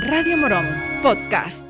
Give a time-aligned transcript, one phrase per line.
[0.00, 0.66] Radio Morón
[1.02, 1.64] Podcast.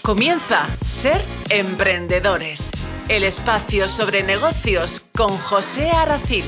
[0.00, 2.70] Comienza Ser Emprendedores,
[3.08, 6.44] el espacio sobre negocios con José Aracil.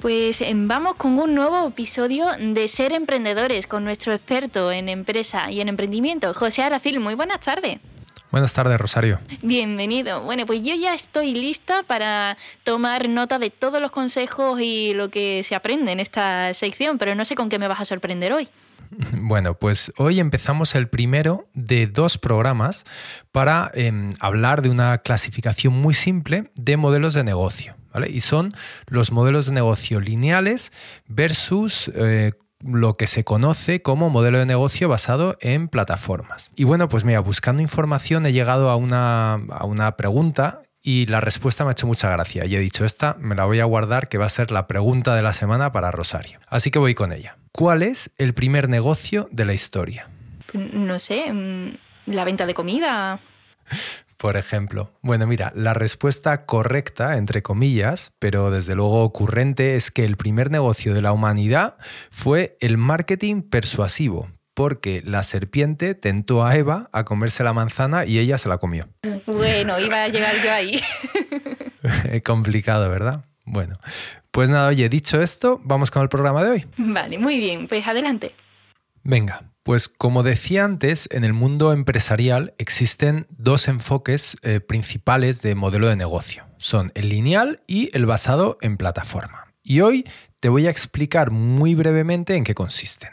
[0.00, 5.50] Pues em, vamos con un nuevo episodio de Ser Emprendedores con nuestro experto en empresa
[5.50, 7.00] y en emprendimiento, José Aracil.
[7.00, 7.80] Muy buenas tardes.
[8.30, 9.20] Buenas tardes, Rosario.
[9.42, 10.22] Bienvenido.
[10.22, 15.08] Bueno, pues yo ya estoy lista para tomar nota de todos los consejos y lo
[15.08, 18.32] que se aprende en esta sección, pero no sé con qué me vas a sorprender
[18.32, 18.48] hoy.
[19.20, 22.84] Bueno, pues hoy empezamos el primero de dos programas
[23.32, 27.76] para em, hablar de una clasificación muy simple de modelos de negocio.
[27.92, 28.08] ¿vale?
[28.10, 28.54] Y son
[28.86, 30.72] los modelos de negocio lineales
[31.06, 36.50] versus eh, lo que se conoce como modelo de negocio basado en plataformas.
[36.56, 41.20] Y bueno, pues mira, buscando información he llegado a una, a una pregunta y la
[41.20, 42.44] respuesta me ha hecho mucha gracia.
[42.46, 45.14] Y he dicho, esta me la voy a guardar, que va a ser la pregunta
[45.14, 46.40] de la semana para Rosario.
[46.48, 47.36] Así que voy con ella.
[47.52, 50.08] ¿Cuál es el primer negocio de la historia?
[50.52, 51.74] No sé, mm,
[52.06, 53.20] la venta de comida.
[54.18, 54.92] por ejemplo?
[55.00, 60.50] Bueno, mira, la respuesta correcta, entre comillas, pero desde luego ocurrente, es que el primer
[60.50, 61.76] negocio de la humanidad
[62.10, 68.18] fue el marketing persuasivo, porque la serpiente tentó a Eva a comerse la manzana y
[68.18, 68.88] ella se la comió.
[69.26, 70.82] Bueno, iba a llegar yo ahí.
[72.24, 73.24] Complicado, ¿verdad?
[73.44, 73.76] Bueno,
[74.30, 76.66] pues nada, oye, dicho esto, vamos con el programa de hoy.
[76.76, 78.34] Vale, muy bien, pues adelante.
[79.04, 85.54] Venga, pues como decía antes, en el mundo empresarial existen dos enfoques eh, principales de
[85.54, 86.46] modelo de negocio.
[86.56, 89.52] Son el lineal y el basado en plataforma.
[89.62, 90.06] Y hoy
[90.40, 93.10] te voy a explicar muy brevemente en qué consisten.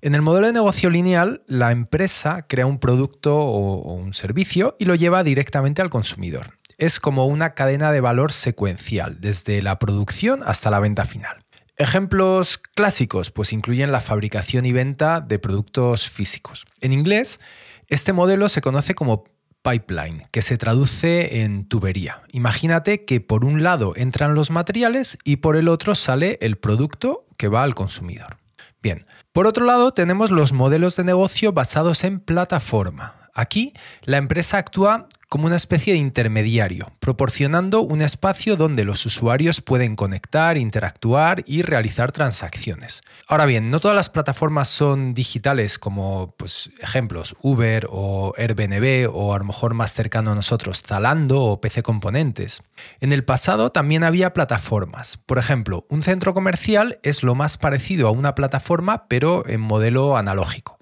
[0.00, 4.86] En el modelo de negocio lineal, la empresa crea un producto o un servicio y
[4.86, 6.58] lo lleva directamente al consumidor.
[6.78, 11.41] Es como una cadena de valor secuencial, desde la producción hasta la venta final.
[11.82, 16.64] Ejemplos clásicos pues incluyen la fabricación y venta de productos físicos.
[16.80, 17.40] En inglés,
[17.88, 19.24] este modelo se conoce como
[19.62, 22.22] pipeline, que se traduce en tubería.
[22.30, 27.26] Imagínate que por un lado entran los materiales y por el otro sale el producto
[27.36, 28.36] que va al consumidor.
[28.80, 29.00] Bien,
[29.32, 33.28] por otro lado tenemos los modelos de negocio basados en plataforma.
[33.34, 33.72] Aquí
[34.02, 39.96] la empresa actúa como una especie de intermediario, proporcionando un espacio donde los usuarios pueden
[39.96, 43.00] conectar, interactuar y realizar transacciones.
[43.28, 49.32] Ahora bien, no todas las plataformas son digitales como pues, ejemplos Uber o Airbnb o
[49.32, 52.62] a lo mejor más cercano a nosotros Zalando o PC Componentes.
[53.00, 55.16] En el pasado también había plataformas.
[55.16, 60.18] Por ejemplo, un centro comercial es lo más parecido a una plataforma pero en modelo
[60.18, 60.81] analógico.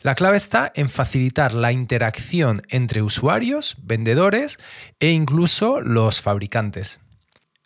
[0.00, 4.58] La clave está en facilitar la interacción entre usuarios, vendedores
[5.00, 7.00] e incluso los fabricantes.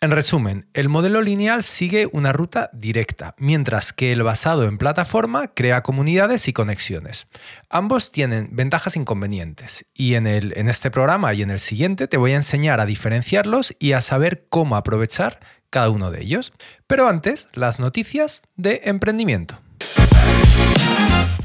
[0.01, 5.47] En resumen, el modelo lineal sigue una ruta directa, mientras que el basado en plataforma
[5.53, 7.27] crea comunidades y conexiones.
[7.69, 12.09] Ambos tienen ventajas e inconvenientes, y en, el, en este programa y en el siguiente
[12.09, 15.39] te voy a enseñar a diferenciarlos y a saber cómo aprovechar
[15.69, 16.51] cada uno de ellos.
[16.85, 19.61] Pero antes, las noticias de emprendimiento.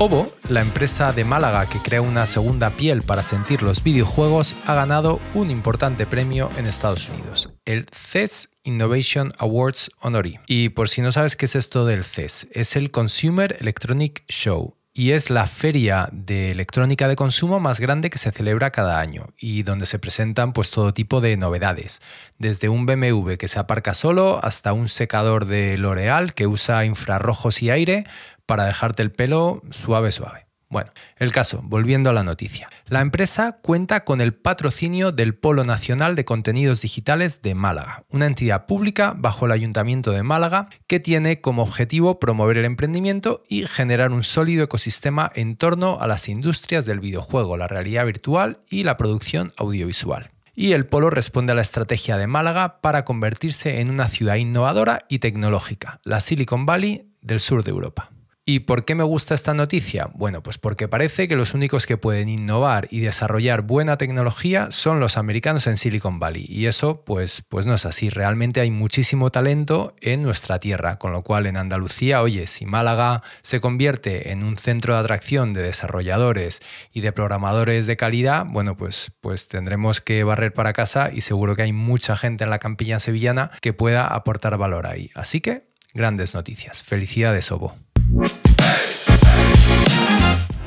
[0.01, 4.75] Ovo, la empresa de Málaga que crea una segunda piel para sentir los videojuegos, ha
[4.77, 10.39] ganado un importante premio en Estados Unidos, el CES Innovation Awards Honoree.
[10.47, 14.77] Y por si no sabes qué es esto del CES, es el Consumer Electronic Show,
[14.99, 19.27] y es la feria de electrónica de consumo más grande que se celebra cada año
[19.39, 22.03] y donde se presentan pues todo tipo de novedades,
[22.37, 27.63] desde un BMW que se aparca solo hasta un secador de L'Oreal que usa infrarrojos
[27.63, 28.07] y aire
[28.49, 30.49] para dejarte el pelo suave, suave.
[30.71, 32.69] Bueno, el caso, volviendo a la noticia.
[32.87, 38.27] La empresa cuenta con el patrocinio del Polo Nacional de Contenidos Digitales de Málaga, una
[38.27, 43.67] entidad pública bajo el Ayuntamiento de Málaga que tiene como objetivo promover el emprendimiento y
[43.67, 48.85] generar un sólido ecosistema en torno a las industrias del videojuego, la realidad virtual y
[48.85, 50.31] la producción audiovisual.
[50.55, 55.07] Y el Polo responde a la estrategia de Málaga para convertirse en una ciudad innovadora
[55.09, 58.11] y tecnológica, la Silicon Valley del sur de Europa.
[58.51, 60.09] ¿Y por qué me gusta esta noticia?
[60.15, 65.01] Bueno, pues porque parece que los únicos que pueden innovar y desarrollar buena tecnología son
[65.01, 66.47] los americanos en Silicon Valley.
[66.49, 68.09] Y eso, pues, pues no es así.
[68.09, 70.99] Realmente hay muchísimo talento en nuestra tierra.
[70.99, 75.53] Con lo cual, en Andalucía, oye, si Málaga se convierte en un centro de atracción
[75.53, 81.11] de desarrolladores y de programadores de calidad, bueno, pues, pues tendremos que barrer para casa
[81.13, 85.11] y seguro que hay mucha gente en la campiña sevillana que pueda aportar valor ahí.
[85.15, 86.83] Así que, grandes noticias.
[86.83, 87.77] Felicidades, Obo.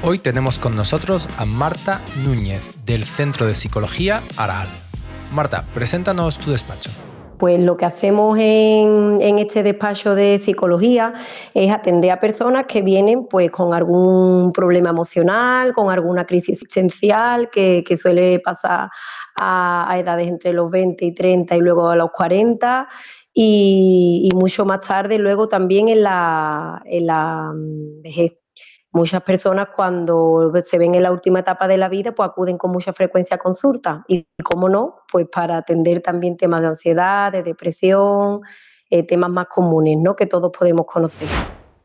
[0.04, 4.68] Hoy tenemos con nosotros a Marta Núñez del Centro de Psicología Araal.
[5.34, 6.90] Marta, preséntanos tu despacho.
[7.38, 11.14] Pues lo que hacemos en, este despacho de psicología
[11.54, 17.50] es atender a personas que vienen pues con algún problema emocional, con alguna crisis existencial
[17.50, 18.90] que, suele pasar
[19.40, 22.88] a, edades entre los 20 y 30 y luego a los 40
[23.33, 28.01] y, mucho más tarde luego también en la, en la mm.
[28.94, 32.72] Muchas personas cuando se ven en la última etapa de la vida, pues acuden con
[32.72, 34.04] mucha frecuencia a consulta.
[34.06, 38.42] Y, como no, pues para atender también temas de ansiedad, de depresión,
[38.89, 40.18] eh, temas más comunes, ¿no?
[40.18, 41.30] Que todos podemos conocer.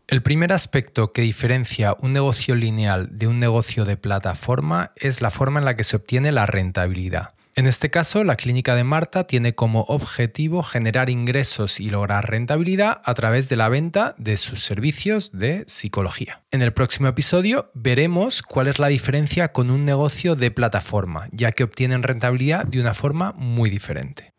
[0.08, 5.30] El primer aspecto que diferencia un negocio lineal de un negocio de plataforma es la
[5.30, 7.35] forma en la que se obtiene la rentabilidad.
[7.58, 13.00] En este caso, la clínica de Marta tiene como objetivo generar ingresos y lograr rentabilidad
[13.02, 16.42] a través de la venta de sus servicios de psicología.
[16.50, 21.50] En el próximo episodio veremos cuál es la diferencia con un negocio de plataforma, ya
[21.50, 24.34] que obtienen rentabilidad de una forma muy diferente.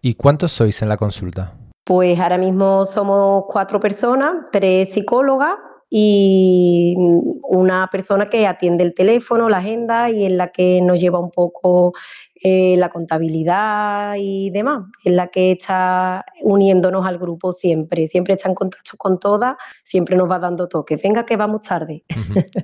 [0.00, 1.52] ¿Y cuántos sois en la consulta?
[1.84, 5.56] Pues ahora mismo somos cuatro personas, tres psicólogas
[5.96, 6.96] y
[7.42, 11.30] una persona que atiende el teléfono, la agenda y en la que nos lleva un
[11.30, 11.92] poco
[12.34, 18.48] eh, la contabilidad y demás, en la que está uniéndonos al grupo siempre, siempre está
[18.48, 22.02] en contacto con todas, siempre nos va dando toques, venga que vamos tarde.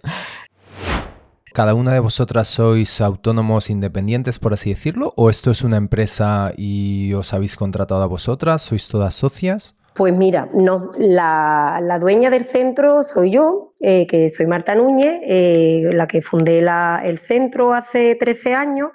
[1.55, 5.13] ¿Cada una de vosotras sois autónomos independientes, por así decirlo?
[5.17, 8.63] ¿O esto es una empresa y os habéis contratado a vosotras?
[8.63, 9.77] ¿Sois todas socias?
[9.95, 15.91] Pues mira, no, la, dueña del centro soy yo, eh, que soy Marta Núñez, eh,
[15.93, 18.91] la que fundé el centro hace 13 años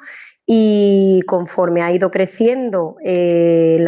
[0.48, 3.84] y conforme ha ido creciendo eh,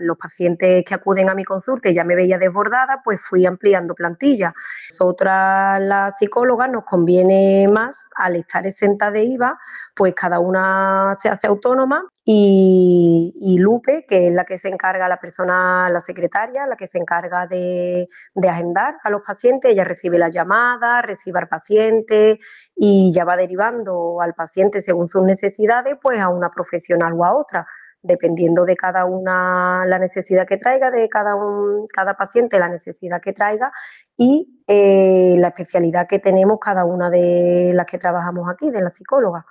[0.00, 3.94] los pacientes que acuden a mi consulta y ya me veía desbordada, pues fui ampliando
[3.94, 4.52] plantilla.
[4.90, 9.58] Nosotras las psicólogas nos conviene más al estar exenta de IVA,
[9.94, 15.18] pues cada una se hace autónoma y, Lupe, que es la que se encarga, la
[15.18, 18.08] persona, la secretaria, la que se encarga de,
[18.48, 22.38] agendar a los pacientes, ella recibe la llamada, recibe al paciente
[22.76, 27.34] y ya va derivando al paciente según sus necesidades, pues a una profesional o a
[27.34, 27.66] otra
[28.02, 33.20] dependiendo de cada una la necesidad que traiga, de cada, un, cada paciente la necesidad
[33.20, 33.72] que traiga
[34.16, 38.90] y eh, la especialidad que tenemos cada una de las que trabajamos aquí, de la
[38.90, 39.44] psicóloga.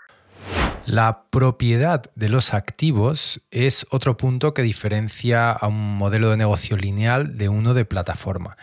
[0.89, 6.77] La propiedad de los activos es otro punto que diferencia a un modelo de negocio
[6.77, 8.57] lineal de uno de plataforma.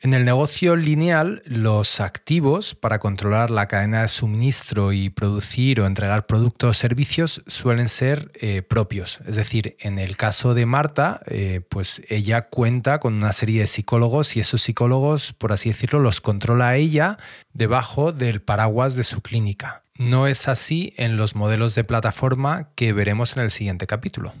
[0.00, 5.86] En el negocio lineal, los activos para controlar la cadena de suministro y producir o
[5.86, 9.20] entregar productos o servicios suelen ser eh, propios.
[9.26, 13.68] Es decir, en el caso de Marta, eh, pues ella cuenta con una serie de
[13.68, 17.16] psicólogos y esos psicólogos, por así decirlo, los controla ella
[17.54, 19.81] debajo del paraguas de su clínica.
[19.98, 24.32] No es así en los modelos de plataforma que veremos en el siguiente capítulo.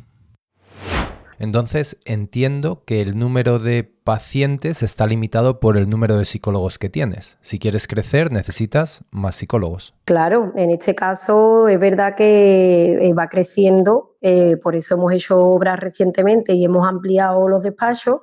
[1.38, 6.88] Entonces entiendo que el número de pacientes está limitado por el número de psicólogos que
[6.88, 7.36] tienes.
[7.40, 9.92] Si quieres crecer, necesitas más psicólogos.
[10.04, 15.38] Claro, en este caso es verdad que eh, va creciendo, eh, por eso hemos hecho
[15.38, 18.20] obras recientemente y hemos ampliado los despachos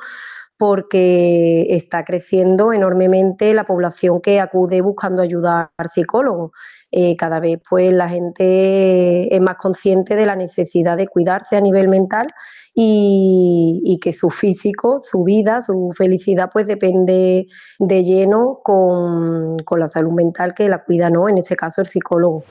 [0.60, 6.52] porque está creciendo enormemente la población que acude buscando ayuda al psicólogo.
[6.92, 11.62] Eh, cada vez pues la gente es más consciente de la necesidad de cuidarse a
[11.62, 12.28] nivel mental
[12.76, 17.48] y, que su físico, su vida, su felicidad pues depende
[17.80, 21.30] de lleno con, con la salud mental que la cuida, ¿no?
[21.30, 22.44] En este caso el psicólogo.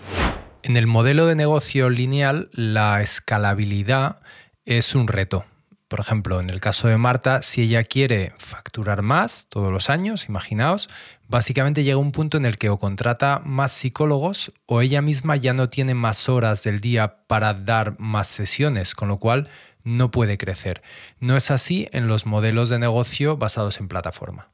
[0.63, 4.21] En el modelo de negocio lineal, la escalabilidad
[4.65, 5.45] es un reto.
[5.89, 10.29] Por ejemplo, en el caso de Marta, si ella quiere facturar más todos los años,
[10.29, 10.91] imaginaos,
[11.29, 15.55] básicamente llega un punto en el que o contrata más psicólogos o ella misma ya
[15.55, 19.49] no tiene más horas del día para dar más sesiones, con lo cual
[19.87, 20.83] no puede crecer.
[21.21, 24.51] No es así en los modelos de negocio basados en plataforma.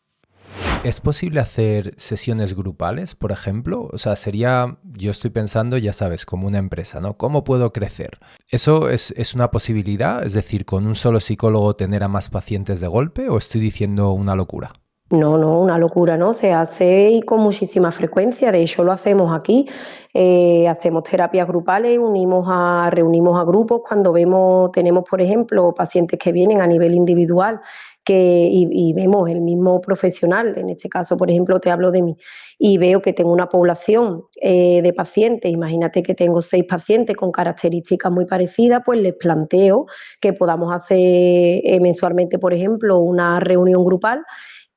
[0.85, 3.89] ¿Es posible hacer sesiones grupales, por ejemplo?
[3.91, 7.17] O sea, sería, yo estoy pensando, ya sabes, como una empresa, ¿no?
[7.17, 8.19] ¿Cómo puedo crecer?
[8.51, 10.23] ¿Eso es, es, una posibilidad?
[10.23, 14.13] Es decir, con un solo psicólogo tener a más pacientes de golpe o estoy diciendo
[14.13, 14.73] una locura?
[15.09, 16.35] No, no, una locura, ¿no?
[16.35, 18.53] Se hace y con muchísima frecuencia.
[18.53, 19.67] De hecho, lo hacemos aquí.
[20.13, 26.19] Eh, hacemos terapias grupales, unimos a, reunimos a grupos cuando vemos, tenemos, por ejemplo, pacientes
[26.19, 27.61] que vienen a nivel individual
[28.05, 32.17] que, y, vemos el mismo profesional, en este caso, por ejemplo, te hablo de mí,
[32.59, 37.33] y veo que tengo una población eh, de pacientes, imagínate que tengo seis pacientes con
[37.33, 39.87] características muy parecidas, pues les planteo
[40.21, 44.25] que podamos hacer eh, mensualmente, por ejemplo, una reunión grupal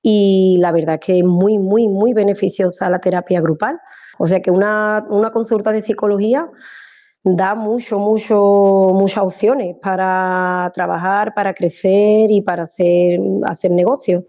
[0.02, 3.78] y la verdad que es muy, muy, muy beneficiosa la terapia grupal.
[4.18, 6.50] O sea que una, consulta de psicología
[7.24, 14.26] da mucho, mucho, muchas opciones para trabajar, para crecer y para hacer, hacer negocio.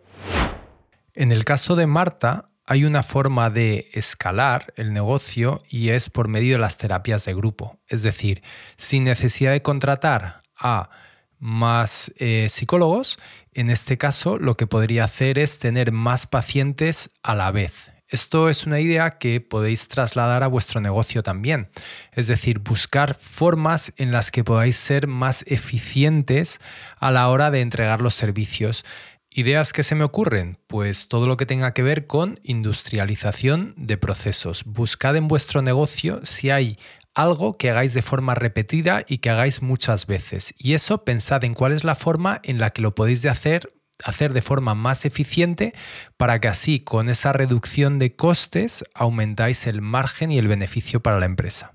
[1.14, 6.28] En el caso de Marta, hay una forma de escalar el negocio y es por
[6.28, 7.78] medio de las terapias de grupo.
[7.88, 8.42] Es decir,
[8.76, 10.90] sin necesidad de contratar a
[11.38, 13.18] más eh, psicólogos,
[13.54, 17.90] en este caso lo que podría hacer es tener más pacientes a la vez.
[18.11, 21.69] Esto es una idea que podéis trasladar a vuestro negocio también.
[22.12, 26.61] Es decir, buscar formas en las que podáis ser más eficientes
[26.99, 28.85] a la hora de entregar los servicios.
[29.31, 30.59] ¿Ideas que se me ocurren?
[30.69, 34.65] Pues todo lo que tenga que ver con industrialización de procesos.
[34.65, 36.79] Buscad en vuestro negocio si hay
[37.15, 40.55] algo que hagáis de forma repetida y que hagáis muchas veces.
[40.57, 44.33] Y eso pensad en cuál es la forma en la que lo podéis hacer hacer
[44.33, 45.73] de forma más eficiente
[46.17, 51.19] para que así con esa reducción de costes aumentáis el margen y el beneficio para
[51.19, 51.75] la empresa.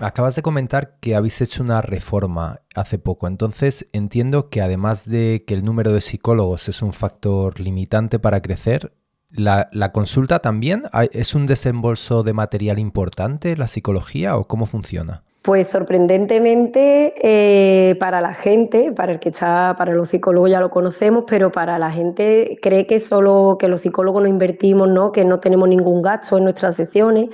[0.00, 5.44] Acabas de comentar que habéis hecho una reforma hace poco, entonces entiendo que además de
[5.46, 8.92] que el número de psicólogos es un factor limitante para crecer,
[9.30, 15.24] la, la, consulta también es un desembolso de material importante, la psicología, o cómo funciona?
[15.42, 20.70] Pues sorprendentemente eh, para la gente, para el que está, para los psicólogos ya lo
[20.70, 25.12] conocemos, pero para la gente cree que solo que los psicólogos no invertimos, ¿no?
[25.12, 27.30] que no tenemos ningún gasto en nuestras sesiones,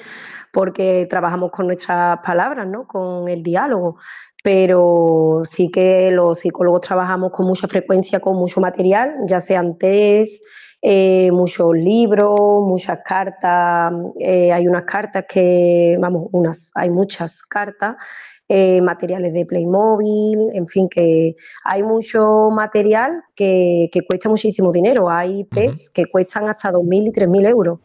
[0.52, 2.87] porque trabajamos con nuestras palabras, ¿no?
[2.87, 3.96] con el diálogo.
[4.42, 10.44] Pero sí que los psicólogos trabajamos con mucha frecuencia con mucho material, ya sean test,
[10.86, 17.96] eh, muchos libros, muchas cartas, eh, hay unas cartas que, vamos, unas, hay muchas cartas,
[18.50, 25.44] eh, materiales de Playmobil, en fin, que hay mucho material que, cuesta muchísimo dinero, hay
[25.44, 27.78] test que cuestan hasta 2.000 y 3.000 euros.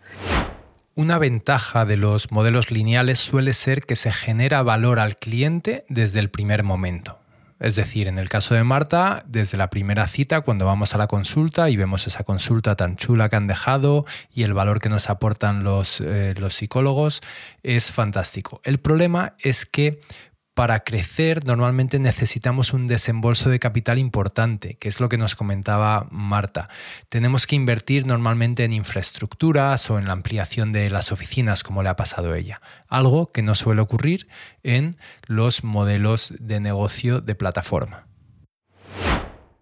[0.94, 6.20] Una ventaja de los modelos lineales suele ser que se genera valor al cliente desde
[6.20, 7.19] el primer momento.
[7.60, 11.08] Es decir, en el caso de Marta, desde la primera cita, cuando vamos a la
[11.08, 15.10] consulta y vemos esa consulta tan chula que han dejado y el valor que nos
[15.10, 17.22] aportan los, eh, los psicólogos,
[17.62, 18.62] es fantástico.
[18.63, 20.00] El problema es que
[20.60, 26.10] para crecer normalmente necesitamos un desembolso de capital importante, que es lo que nos comentaba
[26.12, 26.68] Marta.
[27.08, 31.88] Tenemos que invertir normalmente en infraestructuras o en la ampliación de las oficinas, como le
[31.88, 32.60] ha pasado a ella.
[32.89, 34.28] Algo que no suele ocurrir
[34.62, 34.98] en
[35.28, 38.10] los modelos de negocio de plataforma.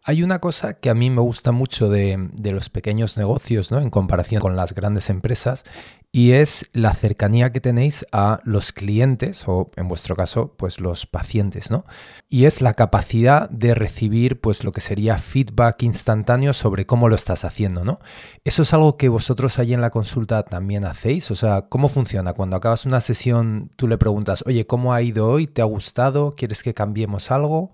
[0.10, 3.82] Hay una cosa que a mí me gusta mucho de, los pequeños negocios, ¿no?
[3.82, 5.66] En comparación con las grandes empresas,
[6.12, 11.06] y es la cercanía que tenéis a los clientes, o en vuestro caso, pues los
[11.06, 11.86] pacientes, ¿no?
[12.30, 17.16] Y es la capacidad de recibir, pues lo que sería feedback instantáneo sobre cómo lo
[17.16, 18.00] estás haciendo, ¿no?
[18.46, 21.30] Eso es algo que vosotros ahí en la consulta también hacéis.
[21.30, 22.34] O sea, ¿cómo funciona?
[22.34, 25.46] Cuando acabas una sesión, tú le preguntas, oye, ¿cómo ha ido hoy?
[25.46, 26.32] ¿Te ha gustado?
[26.32, 27.74] ¿Quieres que cambiemos algo?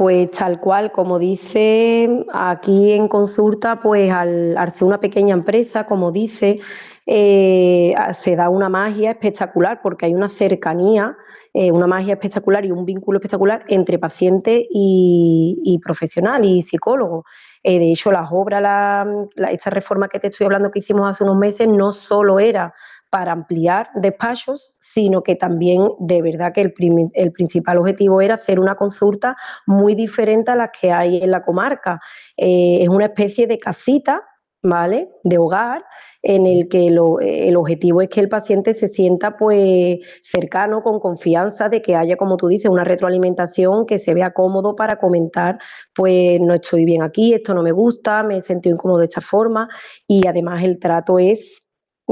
[0.00, 6.10] Pues tal cual, como dice aquí en consulta, pues al, ser una pequeña empresa, como
[6.10, 6.58] dice,
[7.04, 11.18] eh, se da una magia espectacular porque hay una cercanía,
[11.52, 17.26] eh, una magia espectacular y un vínculo espectacular entre paciente y, profesional y psicólogo.
[17.62, 19.06] Eh, de hecho, las obras,
[19.50, 22.72] esta reforma que te estoy hablando que hicimos hace unos meses, no solo era
[23.10, 28.74] para ampliar despachos, sino que también de verdad que el, principal objetivo era hacer una
[28.74, 32.00] consulta muy diferente a las que hay en la comarca.
[32.36, 34.22] Eh, es una especie de casita,
[34.62, 35.08] ¿vale?
[35.24, 35.84] De hogar,
[36.22, 41.68] en el que el objetivo es que el paciente se sienta pues cercano, con confianza,
[41.68, 45.58] de que haya, como tú dices, una retroalimentación, que se vea cómodo para comentar,
[45.94, 49.22] pues no estoy bien aquí, esto no me gusta, me he sentido incómodo de esta
[49.22, 49.68] forma,
[50.06, 51.59] y además el trato es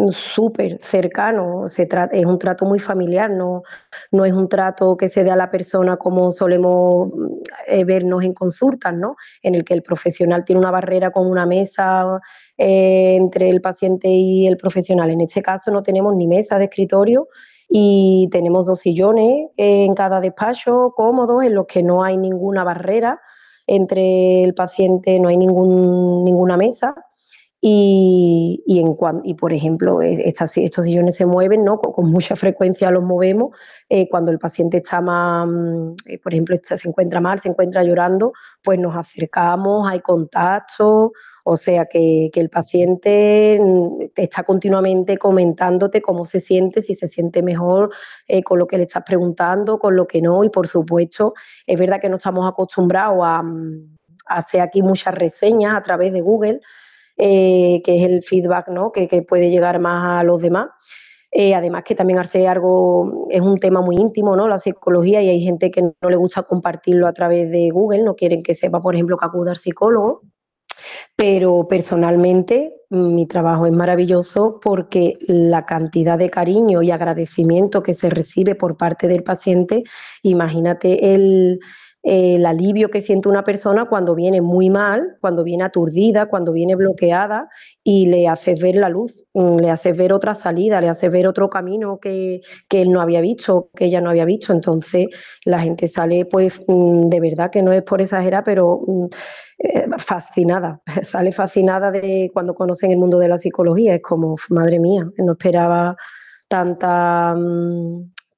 [0.07, 3.63] súper cercano, es un trato muy familiar, no,
[4.25, 7.11] es un trato que se dé a la persona como solemos
[7.67, 9.17] eh, vernos en consultas, ¿no?
[9.43, 12.21] en el que el profesional tiene una barrera con una mesa
[12.57, 15.11] eh, entre el paciente y el profesional.
[15.11, 17.29] En este caso no tenemos ni mesa de escritorio
[17.69, 23.21] y tenemos dos sillones en cada despacho cómodos en los que no hay ninguna barrera
[23.67, 26.95] entre el paciente, no hay ningún, ninguna mesa
[27.61, 31.79] y, en y por ejemplo, estas, estos sillones se mueven, ¿no?
[31.79, 33.57] Con, mucha frecuencia los movemos.
[33.89, 37.83] Eh, cuando el paciente está más, mm, eh, por ejemplo, se encuentra mal, se encuentra
[37.83, 41.13] llorando, pues nos acercamos, hay contacto,
[41.45, 47.09] o sea que, que el paciente mm, está continuamente comentándote cómo se siente, si se
[47.09, 47.91] siente mejor
[48.29, 50.45] eh, con lo que le estás preguntando, con lo que no.
[50.45, 51.35] Y por supuesto,
[51.67, 53.97] es verdad que no estamos acostumbrados a, mm,
[54.27, 56.61] a hacer aquí muchas reseñas a través de Google.
[57.21, 58.93] Eh, que es el feedback ¿no?
[58.93, 60.69] que, puede llegar más a los demás.
[61.33, 64.47] Eh, además que también hace algo, es un tema muy íntimo, ¿no?
[64.47, 68.15] La psicología y hay gente que no le gusta compartirlo a través de Google, no
[68.15, 70.23] quieren que sepa, por ejemplo, que acuda al psicólogo.
[71.17, 78.09] Pero personalmente mi trabajo es maravilloso porque la cantidad de cariño y agradecimiento que se
[78.09, 79.83] recibe por parte del paciente,
[80.23, 81.59] imagínate el,
[82.03, 86.77] el alivio que siente una persona cuando viene muy mal, cuando viene aturdida, cuando viene
[86.77, 87.49] bloqueada
[87.83, 91.27] y le haces ver la luz, mm, le haces ver otra salida, le haces ver
[91.27, 92.41] otro camino que,
[92.71, 94.53] él no había visto, que ella no había visto.
[94.53, 95.07] Entonces
[95.45, 99.07] la gente sale, pues, mm, de verdad que no es por exagerar, pero mm,
[99.59, 103.95] eh, fascinada, sale fascinada de cuando conocen el mundo de la psicología.
[103.95, 105.97] Es como, madre mía, no esperaba
[106.49, 107.35] tanta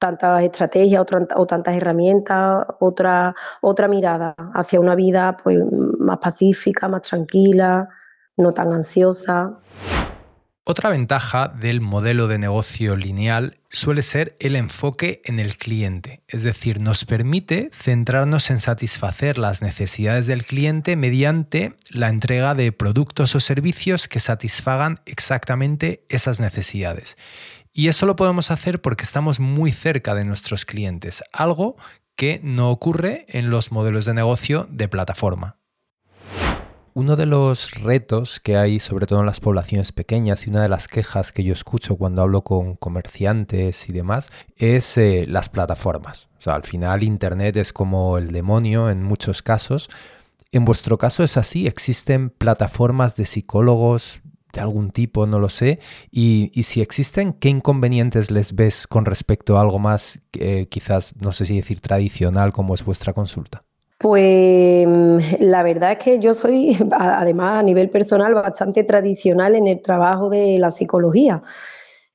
[0.00, 1.04] tantas estrategias
[1.36, 5.58] o, tantas herramientas, otra, otra mirada hacia una vida pues,
[5.98, 7.88] más pacífica, más tranquila,
[8.36, 9.58] no tan ansiosa.
[10.64, 16.44] Otra ventaja del modelo de negocio lineal suele ser el enfoque en el cliente, es
[16.44, 23.34] decir, nos permite centrarnos en satisfacer las necesidades del cliente mediante la entrega de productos
[23.34, 27.16] o servicios que satisfagan exactamente esas necesidades.
[27.72, 31.76] Y eso lo podemos hacer porque estamos muy cerca de nuestros clientes, algo
[32.16, 35.56] que no ocurre en los modelos de negocio de plataforma.
[36.92, 40.68] Uno de los retos que hay, sobre todo en las poblaciones pequeñas, y una de
[40.68, 46.28] las quejas que yo escucho cuando hablo con comerciantes y demás, es eh, las plataformas.
[46.38, 49.88] O sea, al final Internet es como el demonio en muchos casos.
[50.50, 54.20] En vuestro caso es así, existen plataformas de psicólogos,
[54.52, 55.78] de algún tipo, no lo sé.
[56.10, 61.32] Y, si existen, ¿qué inconvenientes les ves con respecto a algo más, eh, quizás, no
[61.32, 63.62] sé si decir tradicional, como es vuestra consulta?
[63.98, 64.88] Pues
[65.40, 70.30] la verdad es que yo soy, además a nivel personal, bastante tradicional en el trabajo
[70.30, 71.42] de la psicología.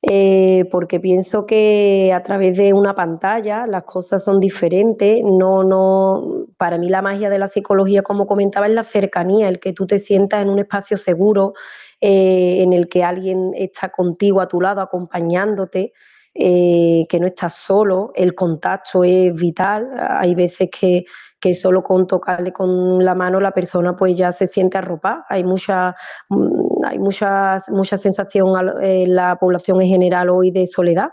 [0.07, 5.23] Eh, porque pienso que a través de una pantalla las cosas son diferentes.
[5.23, 9.59] No, no, para mí la magia de la psicología, como comentaba, es la cercanía, el
[9.59, 11.53] que tú te sientas en un espacio seguro,
[12.01, 15.93] eh, en el que alguien está contigo a tu lado, acompañándote.
[16.37, 19.89] Eh, que no estás solo, el contacto es vital.
[19.97, 21.05] Hay veces que,
[21.53, 25.25] solo con tocarle con la mano la persona pues ya se siente arropada.
[25.29, 25.95] Hay mucha,
[26.29, 31.09] mm, hay mucha, mucha sensación en la población en general hoy de soledad.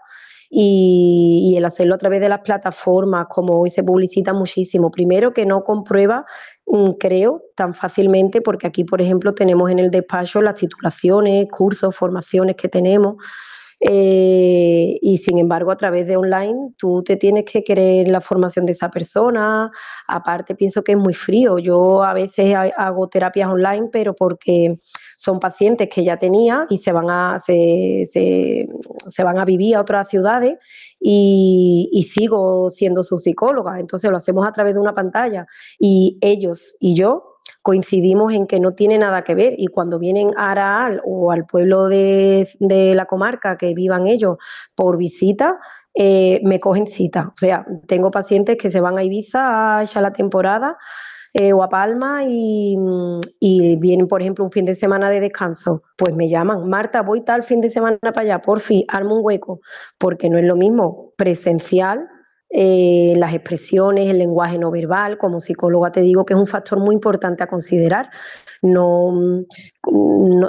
[0.55, 4.90] Y, el hacerlo a través de las plataformas, como hoy se publicita muchísimo.
[4.90, 6.27] Primero que no comprueba,
[6.66, 11.96] mm, creo, tan fácilmente, porque aquí, por ejemplo, tenemos en el despacho las titulaciones, cursos,
[11.96, 13.16] formaciones que tenemos.
[13.85, 18.64] Eh, y sin embargo, a través de online, tú te tienes que querer la formación
[18.64, 19.70] de esa persona.
[20.07, 21.59] Aparte, pienso que es muy frío.
[21.59, 24.79] Yo a veces hago terapias online, pero porque
[25.22, 29.80] son pacientes que ya tenía y se van a, se, se, van a vivir a
[29.80, 30.58] otras ciudades
[30.98, 33.78] y, sigo siendo su psicóloga.
[33.78, 35.46] Entonces lo hacemos a través de una pantalla
[35.78, 40.32] y ellos y yo coincidimos en que no tiene nada que ver y cuando vienen
[40.37, 44.38] a Araal o al pueblo de, de la comarca que vivan ellos
[44.74, 45.61] por visita,
[45.94, 47.28] eh, me cogen cita.
[47.28, 50.78] O sea, tengo pacientes que se van a Ibiza ya la temporada
[51.35, 52.77] eh, o a Palma y,
[53.40, 57.23] y, vienen, por ejemplo, un fin de semana de descanso, pues me llaman, Marta, voy
[57.23, 59.61] tal fin de semana para allá, por fin, armo un hueco,
[59.99, 62.09] porque no es lo mismo presencial
[62.54, 65.16] eh, las expresiones, el lenguaje no verbal.
[65.16, 68.10] Como psicóloga te digo que es un factor muy importante a considerar.
[68.60, 69.44] No,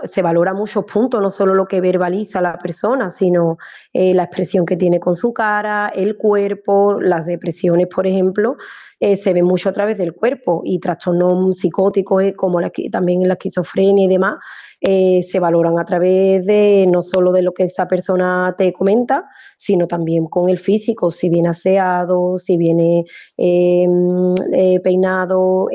[0.04, 3.58] se valora muchos puntos, no solo lo que verbaliza la persona, sino
[3.92, 8.58] eh, la expresión que tiene con su cara, el cuerpo, las depresiones, por ejemplo,
[9.00, 13.34] eh, se ven mucho a través del cuerpo y trastornos psicóticos como la, también la
[13.34, 14.36] esquizofrenia y demás
[14.86, 19.30] eh, se valoran a través de no solo de lo que esa persona te comenta,
[19.56, 23.06] sino también con el físico, si viene aseado, si viene
[23.38, 25.70] em, eh, peinado,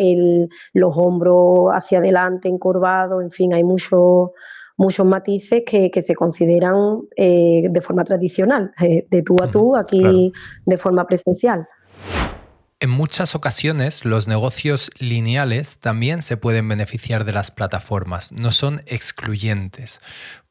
[0.75, 4.31] los hombros hacia adelante, encorvados, en fin, hay muchos
[4.77, 8.73] muchos matices que, se consideran eh, de forma tradicional,
[9.11, 10.33] de tú a tú, aquí
[10.66, 11.66] de forma presencial.
[12.80, 18.82] En muchas ocasiones los negocios lineales también se pueden beneficiar de las plataformas, no son
[18.86, 20.00] excluyentes.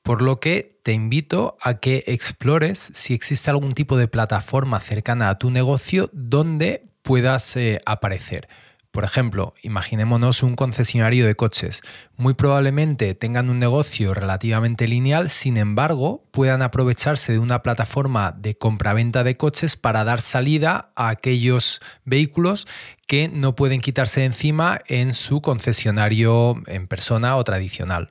[0.04, 5.30] Por lo que te invito a que explores si existe algún tipo de plataforma cercana
[5.30, 8.50] a tu negocio donde puedas eh, aparecer.
[8.98, 11.84] Por ejemplo, imaginémonos un concesionario de coches.
[12.16, 18.58] Muy probablemente tengan un negocio relativamente lineal, sin embargo, puedan aprovecharse de una plataforma de
[18.58, 22.66] compraventa de coches para dar salida a aquellos vehículos
[23.06, 28.10] que no pueden quitarse de encima en su concesionario en persona o tradicional.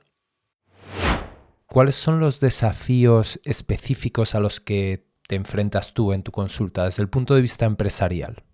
[1.65, 7.03] ¿cuáles son los desafíos específicos a los que te enfrentas tú en tu consulta desde
[7.03, 8.46] el punto de vista empresarial?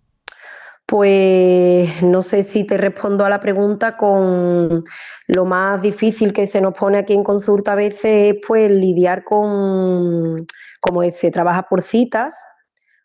[0.86, 4.84] Pues no sé si te respondo a la pregunta con
[5.28, 9.24] lo más difícil que se nos pone aquí en consulta a veces es pues lidiar
[9.24, 10.46] con,
[10.80, 12.36] como se trabaja por citas,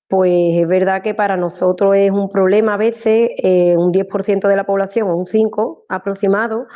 [0.09, 4.55] pues es verdad que para nosotros es un problema a veces, eh, un 10% de
[4.57, 6.67] la población o un 5% aproximado,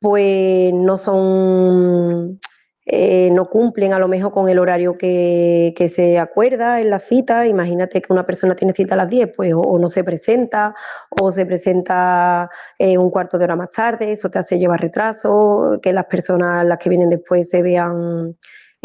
[0.00, 2.38] pues no son
[2.86, 7.46] eh, no cumplen a lo mejor con el horario que, se acuerda en la cita.
[7.46, 10.74] Imagínate que una persona tiene cita a las 10, pues o, no se presenta
[11.08, 15.78] o se presenta eh, un cuarto de hora más tarde, eso te hace llevar retraso,
[15.82, 18.36] que las personas, las que vienen después, se vean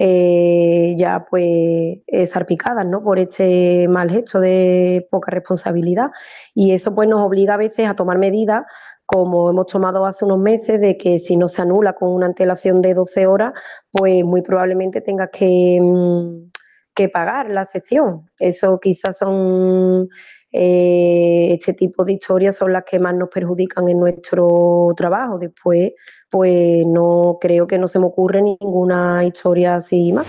[0.01, 1.99] eh, ya pues
[2.31, 3.03] zarpicadas ¿no?
[3.03, 6.12] por este mal gesto de poca responsabilidad
[6.55, 8.63] y eso pues nos obliga a veces a tomar medidas
[9.12, 12.79] como hemos tomado hace unos meses, de que si no se anula con una antelación
[12.79, 13.53] de 12 horas,
[13.91, 16.51] pues muy probablemente tengas que, mm,
[16.93, 18.29] que pagar la sesión.
[18.38, 20.09] Eso quizás son
[20.51, 25.38] eh, este tipo de historias son las que más nos perjudican en nuestro trabajo.
[25.38, 25.91] Después,
[26.29, 30.27] pues no creo que no se me ocurre ninguna historia así más.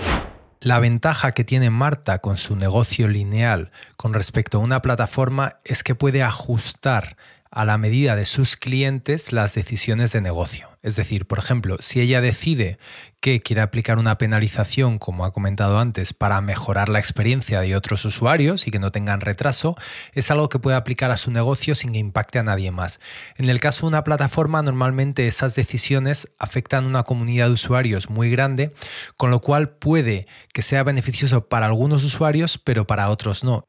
[0.61, 5.83] La ventaja que tiene Marta con su negocio lineal con respecto a una plataforma es
[5.83, 7.17] que puede ajustar
[7.51, 10.71] a la medida de sus clientes las decisiones de negocio.
[10.83, 12.79] Es decir, por ejemplo, si ella decide
[13.21, 18.05] que quiere aplicar una penalización, como ha comentado antes, para mejorar la experiencia de otros
[18.05, 19.77] usuarios y que no tengan retraso,
[20.13, 23.01] es algo que puede aplicar a su negocio sin que impacte a nadie más.
[23.37, 28.09] En el caso de una plataforma, normalmente esas decisiones afectan a una comunidad de usuarios
[28.09, 28.73] muy grande,
[29.17, 33.67] con lo cual puede que sea beneficioso para algunos usuarios, pero para otros no.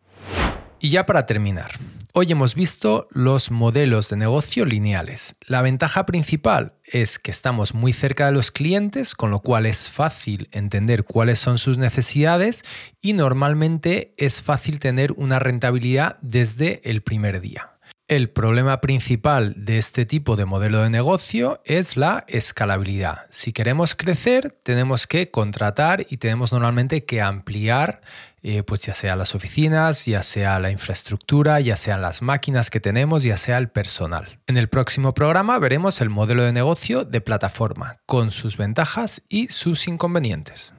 [0.79, 1.71] Y ya para terminar,
[2.13, 5.37] Hoy hemos visto los modelos de negocio lineales.
[5.47, 9.89] La ventaja principal es que estamos muy cerca de los clientes, con lo cual es
[9.89, 12.65] fácil entender cuáles son sus necesidades
[13.01, 17.70] y normalmente es fácil tener una rentabilidad desde el primer día.
[18.11, 23.19] El problema principal de este tipo de modelo de negocio es la escalabilidad.
[23.29, 28.01] Si queremos crecer, tenemos que contratar y tenemos normalmente que ampliar,
[28.43, 32.81] eh, pues ya sea las oficinas, ya sea la infraestructura, ya sean las máquinas que
[32.81, 34.39] tenemos, ya sea el personal.
[34.45, 39.47] En el próximo programa veremos el modelo de negocio de plataforma, con sus ventajas y
[39.47, 40.73] sus inconvenientes.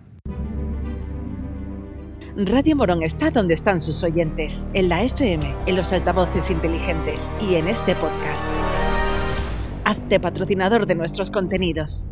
[2.35, 7.57] Radio Morón está donde están sus oyentes, en la FM, en los altavoces inteligentes y
[7.57, 8.51] en este podcast.
[9.85, 12.09] Hazte patrocinador de nuestros contenidos.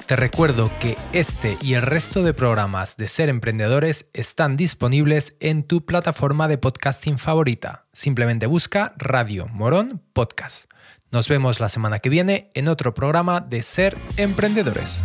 [0.06, 5.64] Te recuerdo que este y el resto de programas de Ser Emprendedores están disponibles en
[5.64, 7.84] tu plataforma de podcasting favorita.
[7.92, 10.70] Simplemente busca Radio Morón Podcast.
[11.10, 15.02] Nos vemos la semana que viene en otro programa de Ser Emprendedores.